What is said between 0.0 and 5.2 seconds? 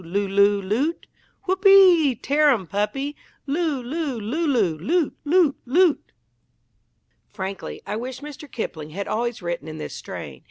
Lulu! Loot! Whoopee! Tear 'im, puppy! Loo! Loo! Lulu! Loot!